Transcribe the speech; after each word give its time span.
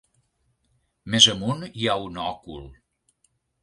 Més 1.15 1.29
amunt 1.35 1.63
hi 1.69 1.87
ha 1.93 2.01
un 2.09 2.21
òcul. 2.27 2.69